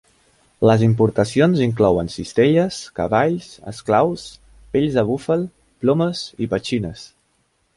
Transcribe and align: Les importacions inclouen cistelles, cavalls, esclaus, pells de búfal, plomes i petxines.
Les 0.67 0.83
importacions 0.85 1.59
inclouen 1.65 2.09
cistelles, 2.13 2.79
cavalls, 3.01 3.51
esclaus, 3.73 4.25
pells 4.73 4.99
de 5.01 5.05
búfal, 5.11 5.45
plomes 5.85 6.25
i 6.47 6.49
petxines. 6.57 7.07